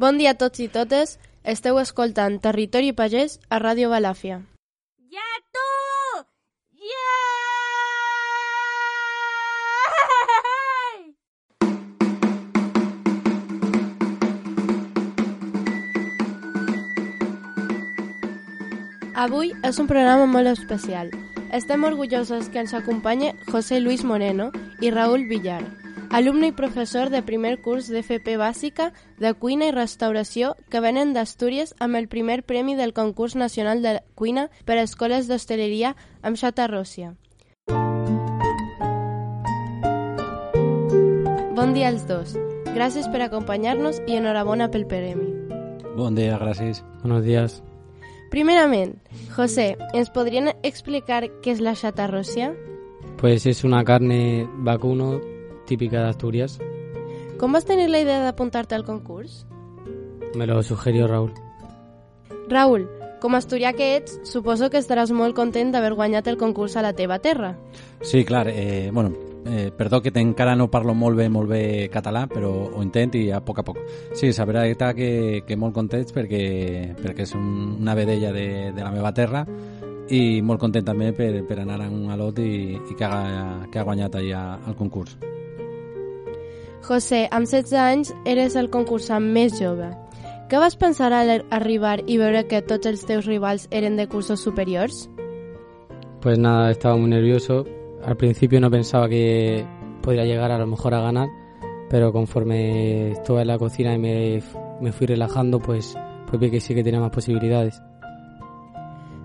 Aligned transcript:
Bon 0.00 0.16
dia 0.16 0.30
a 0.32 0.36
tots 0.40 0.62
i 0.64 0.66
totes. 0.72 1.18
Esteu 1.44 1.76
escoltant 1.76 2.38
Territori 2.40 2.88
Pagès 2.96 3.34
a 3.52 3.58
Ràdio 3.60 3.90
Balàfia. 3.92 4.38
Ja 5.12 5.26
tu! 5.52 5.64
Ja! 6.92 7.10
Avui 19.26 19.52
és 19.68 19.76
un 19.76 19.84
programa 19.90 20.24
molt 20.24 20.48
especial. 20.54 21.12
Estem 21.52 21.84
orgullosos 21.84 22.48
que 22.48 22.64
ens 22.64 22.72
acompanyi 22.72 23.34
José 23.52 23.84
Luis 23.84 24.00
Moreno 24.00 24.48
i 24.80 24.88
Raúl 24.96 25.28
Villar, 25.28 25.60
alumne 26.10 26.48
i 26.48 26.52
professor 26.52 27.08
de 27.08 27.22
primer 27.22 27.60
curs 27.62 27.88
d'FP 27.88 28.34
bàsica 28.36 28.90
de 29.22 29.32
cuina 29.38 29.70
i 29.70 29.74
restauració 29.74 30.56
que 30.68 30.82
venen 30.82 31.14
d'Astúries 31.14 31.72
amb 31.78 31.96
el 31.96 32.08
primer 32.10 32.42
premi 32.42 32.74
del 32.74 32.92
concurs 32.92 33.36
nacional 33.38 33.82
de 33.82 34.00
cuina 34.18 34.50
per 34.66 34.76
a 34.76 34.84
escoles 34.84 35.30
d'hostaleria 35.30 35.94
amb 36.22 36.36
Xata 36.36 36.66
Ròssia. 36.66 37.14
Bon 41.54 41.74
dia 41.74 41.88
als 41.88 42.06
dos. 42.08 42.34
Gràcies 42.74 43.06
per 43.10 43.22
acompanyar-nos 43.22 44.02
i 44.06 44.18
enhorabona 44.18 44.70
pel 44.70 44.86
premi. 44.90 45.28
Bon 45.96 46.14
dia, 46.14 46.38
gràcies. 46.38 46.82
Buenos 47.02 47.24
días. 47.24 47.62
Primerament, 48.30 48.94
José, 49.34 49.76
¿ens 49.92 50.10
podrían 50.10 50.54
explicar 50.62 51.30
qué 51.42 51.50
es 51.50 51.60
la 51.60 51.74
chatarrosia? 51.74 52.54
Pues 53.18 53.44
es 53.44 53.64
una 53.64 53.84
carne 53.84 54.48
vacuno 54.58 55.20
típica 55.70 56.02
de 56.02 56.10
Asturias. 56.10 56.58
Com 57.38 57.54
vas 57.54 57.64
tenir 57.64 57.88
la 57.88 58.02
idea 58.02 58.18
d'apuntar-te 58.24 58.74
al 58.74 58.84
concurs? 58.84 59.46
Me 60.34 60.46
lo 60.46 60.62
sugirió 60.62 61.06
Raúl. 61.06 61.32
Raúl, 62.50 62.88
com 63.22 63.36
a 63.36 63.38
asturià 63.38 63.72
que 63.78 63.94
ets, 63.96 64.18
suposo 64.26 64.70
que 64.72 64.80
estaràs 64.82 65.12
molt 65.14 65.36
content 65.38 65.70
d'haver 65.70 65.94
guanyat 65.94 66.26
el 66.28 66.38
concurs 66.40 66.76
a 66.76 66.82
la 66.82 66.94
teva 66.98 67.20
terra. 67.22 67.54
Sí, 68.02 68.24
clar, 68.24 68.48
eh, 68.50 68.90
bueno, 68.92 69.14
eh, 69.46 69.70
perdó 69.76 70.02
que 70.02 70.10
encara 70.14 70.56
no 70.56 70.70
parlo 70.70 70.94
molt 70.94 71.16
bé, 71.16 71.28
molt 71.30 71.48
bé 71.48 71.88
català, 71.92 72.26
però 72.26 72.50
ho 72.74 72.82
intent 72.82 73.14
i 73.14 73.30
a 73.30 73.40
poc 73.40 73.62
a 73.62 73.66
poc. 73.70 73.78
Sí, 74.12 74.32
la 74.36 74.46
veritat 74.50 74.96
que, 74.96 75.10
que 75.46 75.56
molt 75.56 75.74
contents 75.76 76.12
perquè, 76.16 76.96
perquè 76.98 77.28
és 77.28 77.34
un, 77.38 77.76
una 77.80 77.94
vedella 77.94 78.32
de, 78.32 78.72
de 78.74 78.82
la 78.82 78.90
meva 78.90 79.14
terra 79.14 79.46
i 80.10 80.40
molt 80.42 80.58
content 80.58 80.84
també 80.84 81.12
per, 81.14 81.32
per 81.46 81.60
anar 81.62 81.80
a 81.84 81.90
un 81.90 82.10
alot 82.10 82.42
i, 82.42 82.74
i 82.74 82.98
que, 82.98 83.06
ha, 83.06 83.66
que 83.70 83.78
ha 83.78 83.86
guanyat 83.86 84.18
allà 84.18 84.46
al 84.66 84.76
concurs. 84.76 85.16
José, 86.82 87.28
amb 87.30 87.46
16 87.46 87.74
anys 87.78 88.14
eres 88.24 88.56
el 88.56 88.70
concursant 88.70 89.26
més 89.34 89.58
jove. 89.60 89.90
Què 90.50 90.58
vas 90.58 90.74
pensar 90.74 91.12
al 91.14 91.44
arribar 91.54 92.00
i 92.06 92.16
veure 92.18 92.46
que 92.48 92.62
tots 92.62 92.88
els 92.90 93.04
teus 93.06 93.26
rivals 93.28 93.68
eren 93.70 93.96
de 93.96 94.08
cursos 94.08 94.40
superiors? 94.40 95.08
Pues 96.20 96.38
nada, 96.38 96.70
estaba 96.70 96.96
muy 96.96 97.10
nervioso. 97.10 97.64
Al 98.04 98.16
principio 98.16 98.60
no 98.60 98.70
pensaba 98.70 99.08
que 99.08 99.64
podría 100.02 100.24
llegar 100.24 100.50
a 100.50 100.58
lo 100.58 100.66
mejor 100.66 100.94
a 100.94 101.02
ganar, 101.02 101.28
pero 101.88 102.12
conforme 102.12 103.12
estuve 103.12 103.42
en 103.42 103.48
la 103.48 103.58
cocina 103.58 103.94
y 103.94 103.98
me, 103.98 104.42
me 104.80 104.92
fui 104.92 105.06
relajando, 105.06 105.60
pues, 105.60 105.96
pues 106.26 106.40
vi 106.40 106.50
que 106.50 106.60
sí 106.60 106.74
que 106.74 106.82
tenía 106.82 107.00
más 107.00 107.10
posibilidades. 107.10 107.80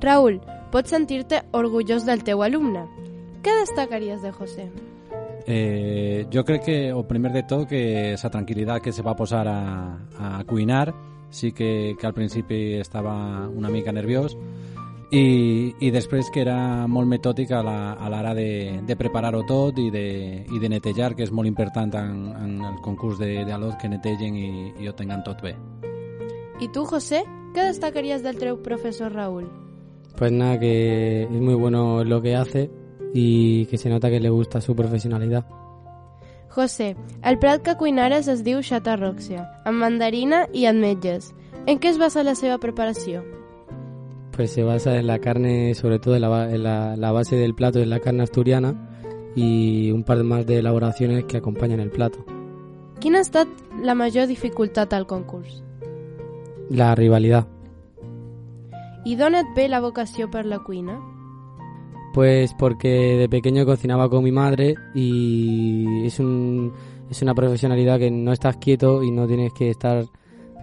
Raúl, 0.00 0.42
pots 0.70 0.90
sentir-te 0.90 1.44
orgullós 1.52 2.04
del 2.04 2.22
teu 2.24 2.42
alumne. 2.42 2.84
Què 3.42 3.54
destacaries 3.62 4.20
de 4.20 4.32
José? 4.32 4.68
Eh, 5.48 6.26
jo 6.32 6.44
crec 6.44 6.64
que, 6.64 6.92
o 6.92 7.06
primer 7.06 7.32
de 7.32 7.44
tot, 7.46 7.68
que 7.70 8.16
la 8.18 8.30
tranquil·litat 8.30 8.82
que 8.82 8.92
se 8.92 9.02
va 9.02 9.14
posar 9.14 9.46
a, 9.46 9.58
a 10.18 10.44
cuinar, 10.44 10.92
sí 11.30 11.52
que, 11.52 11.94
que 11.98 12.06
al 12.06 12.14
principi 12.14 12.74
estava 12.80 13.46
una 13.48 13.70
mica 13.70 13.92
nerviós, 13.92 14.36
i, 15.14 15.70
i 15.78 15.90
després 15.94 16.32
que 16.34 16.40
era 16.42 16.88
molt 16.90 17.06
metòdic 17.06 17.52
a 17.54 17.60
la- 17.62 17.92
a 17.94 18.08
l'hora 18.10 18.32
de, 18.34 18.80
de 18.82 18.96
preparar-ho 18.98 19.44
tot 19.46 19.78
i 19.78 19.86
de, 19.94 20.44
i 20.50 20.58
de 20.58 20.68
netejar, 20.68 21.14
que 21.14 21.22
és 21.22 21.30
molt 21.30 21.46
important 21.46 21.94
en, 21.94 22.24
en 22.42 22.56
el 22.66 22.80
concurs 22.82 23.20
de, 23.22 23.44
de 23.46 23.52
alot 23.54 23.78
que 23.78 23.88
netegen 23.88 24.34
i, 24.34 24.72
i 24.82 24.88
ho 24.90 24.94
tengan 24.98 25.22
tot 25.22 25.42
bé. 25.46 25.54
I 26.58 26.66
tu, 26.74 26.82
José, 26.90 27.22
què 27.54 27.68
destacaries 27.68 28.24
del 28.24 28.38
teu 28.40 28.58
professor 28.64 29.12
Raúl? 29.14 29.46
Pues 30.18 30.32
nada, 30.32 30.58
que 30.58 31.22
es 31.22 31.30
muy 31.30 31.54
bueno 31.54 32.00
en 32.00 32.08
lo 32.08 32.20
que 32.22 32.34
hace 32.34 32.70
y 33.16 33.64
que 33.66 33.78
se 33.78 33.88
nota 33.88 34.10
que 34.10 34.20
le 34.20 34.28
gusta 34.28 34.60
su 34.60 34.76
profesionalidad. 34.76 35.46
José, 36.50 36.96
el 37.24 37.38
plat 37.38 37.62
que 37.62 37.76
cuinares 37.76 38.28
es 38.28 38.42
diu 38.44 38.60
xatarroxia, 38.60 39.46
amb 39.64 39.80
mandarina 39.80 40.44
i 40.52 40.66
ametlles. 40.68 41.32
En 41.66 41.80
què 41.80 41.88
es 41.90 41.98
basa 41.98 42.24
la 42.24 42.34
seva 42.36 42.58
preparació? 42.58 43.24
Pues 44.36 44.52
se 44.52 44.62
basa 44.64 44.98
en 44.98 45.06
la 45.06 45.18
carne, 45.18 45.74
sobre 45.74 45.98
todo 45.98 46.16
en 46.16 46.22
la, 46.22 46.50
en 46.52 46.62
la, 46.62 46.96
la 46.96 47.12
base 47.12 47.36
del 47.36 47.54
plato 47.54 47.80
es 47.80 47.88
la 47.88 48.00
carne 48.00 48.22
asturiana 48.22 48.74
y 49.34 49.90
un 49.90 50.04
par 50.04 50.22
más 50.24 50.46
de 50.46 50.58
elaboraciones 50.58 51.24
que 51.24 51.38
acompañan 51.38 51.80
el 51.80 51.90
plato. 51.90 52.24
Quina 53.00 53.18
ha 53.18 53.24
estat 53.24 53.48
la 53.82 53.94
major 53.94 54.26
dificultat 54.26 54.92
al 54.92 55.06
concurs? 55.06 55.62
La 56.68 56.94
rivalidad. 56.94 57.46
I 59.04 59.16
d'on 59.16 59.36
et 59.38 59.52
ve 59.56 59.68
la 59.68 59.80
vocació 59.80 60.30
per 60.30 60.44
la 60.44 60.60
cuina? 60.64 61.00
Pues 62.16 62.54
porque 62.54 62.88
de 62.88 63.28
pequeño 63.28 63.66
cocinaba 63.66 64.08
con 64.08 64.24
mi 64.24 64.32
madre 64.32 64.74
y 64.94 66.06
es, 66.06 66.18
un, 66.18 66.72
es 67.10 67.20
una 67.20 67.34
profesionalidad 67.34 67.98
que 67.98 68.10
no 68.10 68.32
estás 68.32 68.56
quieto 68.56 69.02
y 69.02 69.10
no 69.10 69.26
tienes 69.26 69.52
que 69.52 69.68
estar 69.68 70.02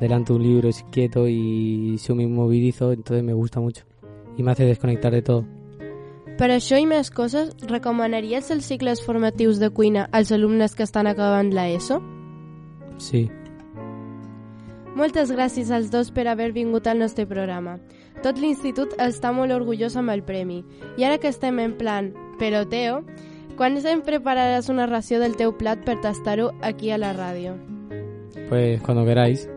delante 0.00 0.32
de 0.32 0.38
un 0.38 0.42
libro 0.44 0.70
es 0.70 0.82
quieto 0.90 1.28
y 1.28 1.98
soy 1.98 2.16
muy 2.16 2.26
movedizo, 2.26 2.90
entonces 2.90 3.22
me 3.22 3.34
gusta 3.34 3.60
mucho 3.60 3.84
y 4.38 4.42
me 4.42 4.52
hace 4.52 4.64
desconectar 4.64 5.12
de 5.12 5.20
todo. 5.20 5.44
Per 6.40 6.48
això 6.48 6.80
i 6.80 6.88
més 6.88 7.12
coses, 7.12 7.52
recomanaries 7.68 8.48
els 8.50 8.64
cicles 8.64 9.04
formatius 9.04 9.60
de 9.60 9.68
cuina 9.68 10.08
als 10.10 10.32
alumnes 10.32 10.72
que 10.72 10.88
estan 10.88 11.06
acabant 11.06 11.52
l'ESO? 11.52 12.00
Sí. 12.96 13.28
Moltes 14.94 15.30
gràcies 15.32 15.70
als 15.72 15.90
dos 15.90 16.10
per 16.12 16.26
haver 16.28 16.52
vingut 16.52 16.86
al 16.86 16.98
nostre 17.00 17.24
programa. 17.26 17.78
Tot 18.22 18.38
l'institut 18.38 18.92
està 19.00 19.32
molt 19.32 19.52
orgullós 19.54 19.96
amb 19.96 20.12
el 20.12 20.22
premi. 20.22 20.60
I 21.00 21.08
ara 21.08 21.18
que 21.18 21.32
estem 21.32 21.58
en 21.62 21.72
plan 21.78 22.12
peloteo, 22.38 23.00
quan 23.56 23.78
em 23.78 24.02
prepararàs 24.04 24.68
una 24.68 24.86
ració 24.86 25.20
del 25.20 25.36
teu 25.36 25.56
plat 25.56 25.80
per 25.84 26.00
tastar-ho 26.00 26.52
aquí 26.60 26.90
a 26.90 26.98
la 26.98 27.12
ràdio? 27.16 27.56
Pues 28.48 28.82
cuando 28.82 29.04
queráis. 29.04 29.48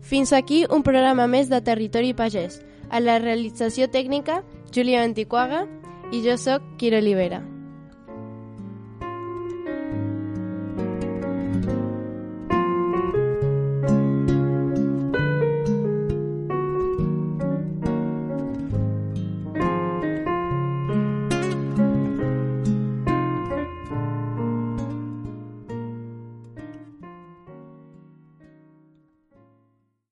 Fins 0.00 0.32
aquí 0.32 0.64
un 0.70 0.82
programa 0.82 1.26
més 1.26 1.48
de 1.48 1.60
Territori 1.60 2.14
Pagès. 2.14 2.62
A 2.90 3.00
la 3.00 3.18
realització 3.18 3.88
tècnica, 3.88 4.42
Júlia 4.72 5.02
Antiquaga 5.02 5.66
i 6.12 6.22
jo 6.24 6.36
sóc 6.36 6.62
Quiro 6.78 7.00
Olivera. 7.00 7.53